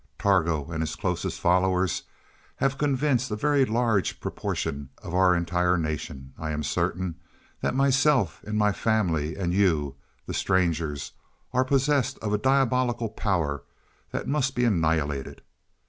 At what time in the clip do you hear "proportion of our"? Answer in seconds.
4.19-5.35